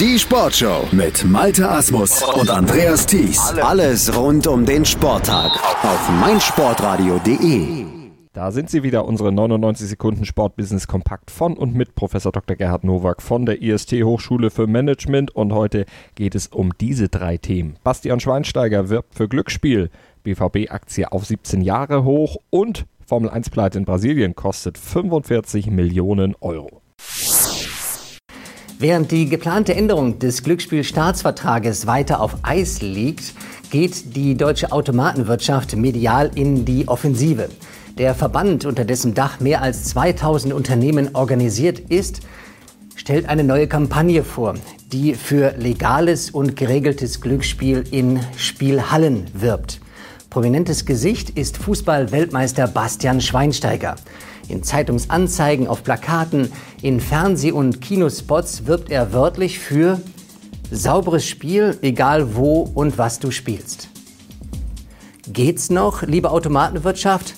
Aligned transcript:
Die 0.00 0.18
Sportshow 0.18 0.88
mit 0.90 1.24
Malte 1.24 1.70
Asmus 1.70 2.20
und 2.20 2.50
Andreas 2.50 3.06
Thies. 3.06 3.38
Alles 3.62 4.16
rund 4.16 4.48
um 4.48 4.66
den 4.66 4.84
Sporttag 4.84 5.52
auf 5.84 6.10
meinsportradio.de. 6.20 7.84
Da 8.32 8.50
sind 8.50 8.70
sie 8.70 8.82
wieder, 8.82 9.04
unsere 9.04 9.30
99 9.30 9.86
Sekunden 9.86 10.24
Sportbusiness 10.24 10.88
Kompakt 10.88 11.30
von 11.30 11.56
und 11.56 11.76
mit 11.76 11.94
Professor 11.94 12.32
Dr. 12.32 12.56
Gerhard 12.56 12.82
Nowak 12.82 13.22
von 13.22 13.46
der 13.46 13.62
IST 13.62 13.92
Hochschule 14.02 14.50
für 14.50 14.66
Management 14.66 15.30
und 15.30 15.52
heute 15.52 15.86
geht 16.16 16.34
es 16.34 16.48
um 16.48 16.72
diese 16.80 17.08
drei 17.08 17.36
Themen. 17.36 17.76
Bastian 17.84 18.18
Schweinsteiger 18.18 18.88
wirbt 18.88 19.14
für 19.14 19.28
Glücksspiel, 19.28 19.90
BVB-Aktie 20.24 21.12
auf 21.12 21.24
17 21.24 21.60
Jahre 21.60 22.02
hoch 22.02 22.38
und 22.50 22.86
Formel 23.06 23.30
1 23.30 23.48
Pleite 23.50 23.78
in 23.78 23.84
Brasilien 23.84 24.34
kostet 24.34 24.76
45 24.76 25.68
Millionen 25.68 26.34
Euro. 26.40 26.83
Während 28.78 29.12
die 29.12 29.28
geplante 29.28 29.74
Änderung 29.74 30.18
des 30.18 30.42
Glücksspielstaatsvertrages 30.42 31.86
weiter 31.86 32.20
auf 32.20 32.36
Eis 32.42 32.82
liegt, 32.82 33.34
geht 33.70 34.16
die 34.16 34.36
deutsche 34.36 34.72
Automatenwirtschaft 34.72 35.76
medial 35.76 36.30
in 36.34 36.64
die 36.64 36.88
Offensive. 36.88 37.48
Der 37.98 38.16
Verband, 38.16 38.64
unter 38.64 38.84
dessen 38.84 39.14
Dach 39.14 39.38
mehr 39.38 39.62
als 39.62 39.84
2000 39.84 40.52
Unternehmen 40.52 41.14
organisiert 41.14 41.78
ist, 41.78 42.20
stellt 42.96 43.28
eine 43.28 43.44
neue 43.44 43.68
Kampagne 43.68 44.24
vor, 44.24 44.54
die 44.92 45.14
für 45.14 45.54
legales 45.56 46.30
und 46.30 46.56
geregeltes 46.56 47.20
Glücksspiel 47.20 47.84
in 47.92 48.20
Spielhallen 48.36 49.26
wirbt. 49.34 49.80
Prominentes 50.30 50.84
Gesicht 50.84 51.30
ist 51.30 51.58
Fußball-Weltmeister 51.58 52.66
Bastian 52.66 53.20
Schweinsteiger. 53.20 53.94
In 54.48 54.62
Zeitungsanzeigen, 54.62 55.66
auf 55.66 55.82
Plakaten, 55.82 56.52
in 56.82 57.00
Fernseh- 57.00 57.52
und 57.52 57.80
Kinospots 57.80 58.66
wirbt 58.66 58.90
er 58.90 59.12
wörtlich 59.12 59.58
für 59.58 60.00
sauberes 60.70 61.26
Spiel, 61.26 61.78
egal 61.82 62.34
wo 62.34 62.60
und 62.74 62.98
was 62.98 63.18
du 63.18 63.30
spielst. 63.30 63.88
Geht's 65.32 65.70
noch, 65.70 66.02
liebe 66.02 66.30
Automatenwirtschaft? 66.30 67.34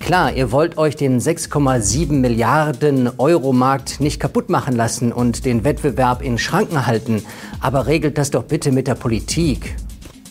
Klar, 0.00 0.32
ihr 0.32 0.50
wollt 0.50 0.78
euch 0.78 0.96
den 0.96 1.20
6,7 1.20 2.12
Milliarden 2.12 3.10
Euro 3.18 3.52
Markt 3.52 4.00
nicht 4.00 4.18
kaputt 4.18 4.48
machen 4.48 4.74
lassen 4.74 5.12
und 5.12 5.44
den 5.44 5.62
Wettbewerb 5.62 6.22
in 6.22 6.38
Schranken 6.38 6.86
halten, 6.86 7.22
aber 7.60 7.86
regelt 7.86 8.16
das 8.16 8.30
doch 8.30 8.44
bitte 8.44 8.72
mit 8.72 8.88
der 8.88 8.94
Politik. 8.94 9.76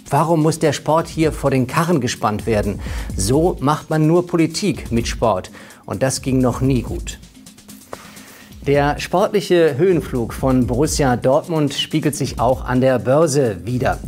Warum 0.09 0.41
muss 0.41 0.57
der 0.57 0.73
Sport 0.73 1.07
hier 1.07 1.31
vor 1.31 1.52
den 1.52 1.67
Karren 1.67 2.02
gespannt 2.02 2.47
werden? 2.47 2.79
So 3.15 3.57
macht 3.59 3.91
man 3.91 4.07
nur 4.07 4.25
Politik 4.25 4.91
mit 4.91 5.07
Sport 5.07 5.52
und 5.85 6.02
das 6.02 6.21
ging 6.21 6.39
noch 6.39 6.61
nie 6.61 6.81
gut. 6.81 7.19
Der 8.65 8.99
sportliche 8.99 9.77
Höhenflug 9.77 10.33
von 10.33 10.65
Borussia 10.65 11.15
Dortmund 11.15 11.75
spiegelt 11.75 12.15
sich 12.15 12.39
auch 12.39 12.65
an 12.65 12.81
der 12.81 12.97
Börse 12.97 13.65
wider. 13.65 13.99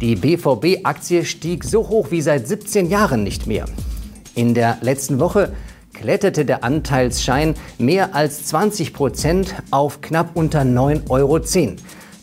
Die 0.00 0.14
BVB-Aktie 0.14 1.24
stieg 1.24 1.64
so 1.64 1.88
hoch 1.88 2.10
wie 2.10 2.22
seit 2.22 2.46
17 2.46 2.88
Jahren 2.88 3.24
nicht 3.24 3.46
mehr. 3.46 3.66
In 4.36 4.54
der 4.54 4.78
letzten 4.80 5.18
Woche 5.18 5.52
kletterte 5.92 6.44
der 6.44 6.64
Anteilsschein 6.64 7.54
mehr 7.78 8.14
als 8.14 8.46
20 8.46 8.94
Prozent 8.94 9.54
auf 9.70 10.00
knapp 10.00 10.30
unter 10.34 10.62
9,10 10.62 11.10
Euro. 11.10 11.40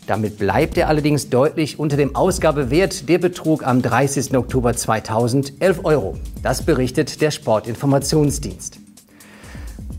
Damit 0.08 0.38
bleibt 0.38 0.78
er 0.78 0.88
allerdings 0.88 1.28
deutlich 1.28 1.78
unter 1.78 1.98
dem 1.98 2.16
Ausgabewert. 2.16 3.10
Der 3.10 3.18
betrug 3.18 3.66
am 3.66 3.82
30. 3.82 4.34
Oktober 4.38 4.74
2011 4.74 5.84
Euro. 5.84 6.16
Das 6.42 6.62
berichtet 6.62 7.20
der 7.20 7.30
Sportinformationsdienst. 7.30 8.78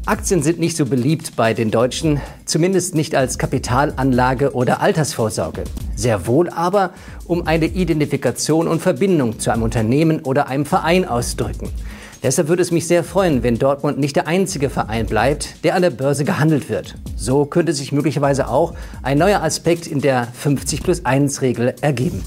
Aktien 0.07 0.41
sind 0.41 0.59
nicht 0.59 0.75
so 0.75 0.88
beliebt 0.88 1.35
bei 1.35 1.53
den 1.53 1.69
Deutschen, 1.69 2.19
zumindest 2.45 2.95
nicht 2.95 3.13
als 3.13 3.38
Kapitalanlage 3.38 4.55
oder 4.55 4.81
Altersvorsorge. 4.81 5.66
Sehr 5.95 6.25
wohl 6.25 6.49
aber, 6.49 6.89
um 7.25 7.45
eine 7.45 7.67
Identifikation 7.67 8.67
und 8.67 8.81
Verbindung 8.81 9.38
zu 9.38 9.51
einem 9.51 9.61
Unternehmen 9.61 10.21
oder 10.21 10.47
einem 10.47 10.66
Verein 10.66 11.07
auszudrücken. 11.07 11.69
Deshalb 12.22 12.50
würde 12.50 12.62
es 12.62 12.72
mich 12.72 12.85
sehr 12.85 13.06
freuen, 13.06 13.44
wenn 13.44 13.57
Dortmund 13.57 13.97
nicht 13.97 14.18
der 14.18 14.28
einzige 14.28 14.69
Verein 14.69 15.06
bleibt, 15.06 15.63
der 15.63 15.75
an 15.75 15.81
der 15.81 15.90
Börse 15.90 16.25
gehandelt 16.25 16.69
wird. 16.69 16.96
So 17.16 17.46
könnte 17.46 17.72
sich 17.72 17.94
möglicherweise 17.94 18.50
auch 18.50 18.74
ein 19.02 19.18
neuer 19.18 19.41
Aspekt 19.41 19.88
in 19.88 20.02
der 20.02 20.28
50 20.28 20.84
plus 20.84 21.06
1 21.06 21.41
Regel 21.41 21.75
ergeben. 21.79 22.22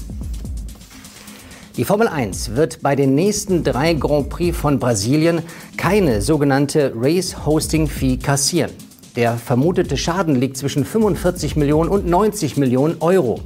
Die 1.77 1.85
Formel 1.85 2.07
1 2.07 2.55
wird 2.55 2.81
bei 2.81 2.95
den 2.95 3.13
nächsten 3.13 3.63
drei 3.63 3.93
Grand 3.93 4.29
Prix 4.29 4.57
von 4.57 4.79
Brasilien 4.79 5.43
keine 5.77 6.23
sogenannte 6.23 6.93
Race 6.95 7.45
Hosting 7.45 7.87
Fee 7.87 8.17
kassieren. 8.17 8.71
Der 9.15 9.37
vermutete 9.37 9.95
Schaden 9.95 10.35
liegt 10.35 10.57
zwischen 10.57 10.85
45 10.85 11.55
Millionen 11.55 11.89
und 11.89 12.07
90 12.07 12.57
Millionen 12.57 12.97
Euro. 12.99 13.41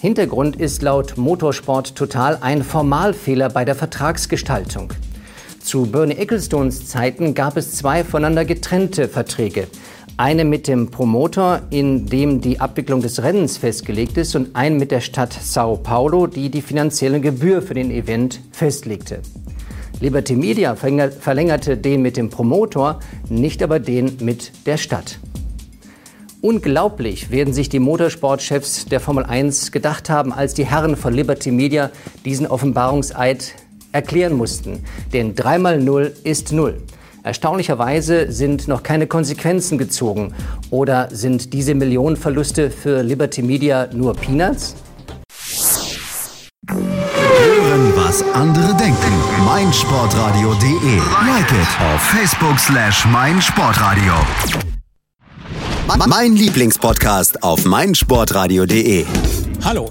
Hintergrund 0.00 0.56
ist 0.56 0.80
laut 0.80 1.18
Motorsport 1.18 1.94
Total 1.94 2.38
ein 2.40 2.62
Formalfehler 2.62 3.50
bei 3.50 3.66
der 3.66 3.74
Vertragsgestaltung. 3.74 4.92
Zu 5.66 5.84
Bernie 5.84 6.14
Ecclestones 6.14 6.86
Zeiten 6.86 7.34
gab 7.34 7.56
es 7.56 7.72
zwei 7.72 8.04
voneinander 8.04 8.44
getrennte 8.44 9.08
Verträge. 9.08 9.66
Eine 10.16 10.44
mit 10.44 10.68
dem 10.68 10.92
Promoter, 10.92 11.62
in 11.70 12.06
dem 12.06 12.40
die 12.40 12.60
Abwicklung 12.60 13.00
des 13.00 13.20
Rennens 13.20 13.56
festgelegt 13.58 14.16
ist, 14.16 14.36
und 14.36 14.54
einen 14.54 14.76
mit 14.76 14.92
der 14.92 15.00
Stadt 15.00 15.32
Sao 15.32 15.76
Paulo, 15.76 16.28
die 16.28 16.50
die 16.50 16.62
finanzielle 16.62 17.20
Gebühr 17.20 17.62
für 17.62 17.74
den 17.74 17.90
Event 17.90 18.42
festlegte. 18.52 19.22
Liberty 19.98 20.36
Media 20.36 20.76
verlängerte 20.76 21.76
den 21.76 22.00
mit 22.00 22.16
dem 22.16 22.30
Promotor, 22.30 23.00
nicht 23.28 23.60
aber 23.60 23.80
den 23.80 24.18
mit 24.20 24.52
der 24.66 24.76
Stadt. 24.76 25.18
Unglaublich 26.42 27.32
werden 27.32 27.52
sich 27.52 27.68
die 27.68 27.80
Motorsportchefs 27.80 28.84
der 28.84 29.00
Formel 29.00 29.24
1 29.24 29.72
gedacht 29.72 30.10
haben, 30.10 30.32
als 30.32 30.54
die 30.54 30.64
Herren 30.64 30.94
von 30.94 31.12
Liberty 31.12 31.50
Media 31.50 31.90
diesen 32.24 32.46
Offenbarungseid 32.46 33.54
erklären 33.92 34.34
mussten. 34.34 34.82
Denn 35.12 35.34
3 35.34 35.58
mal 35.58 35.80
0 35.80 36.12
ist 36.24 36.52
0. 36.52 36.82
Erstaunlicherweise 37.22 38.30
sind 38.30 38.68
noch 38.68 38.84
keine 38.84 39.08
Konsequenzen 39.08 39.78
gezogen. 39.78 40.32
Oder 40.70 41.08
sind 41.10 41.52
diese 41.52 41.74
Millionenverluste 41.74 42.70
für 42.70 43.02
Liberty 43.02 43.42
Media 43.42 43.88
nur 43.92 44.14
Peanuts? 44.14 44.76
Hören, 46.68 47.92
was 47.96 48.22
andere 48.32 48.76
denken. 48.76 49.12
meinsportradio.de. 49.44 50.96
Like 51.26 51.50
it 51.50 51.80
auf 51.80 52.00
Facebook 52.00 52.58
slash 52.60 53.04
meinsportradio. 53.06 54.14
Mein 56.06 56.36
Lieblingspodcast 56.36 57.42
auf 57.42 57.64
meinsportradio.de. 57.64 59.04
Hallo. 59.64 59.90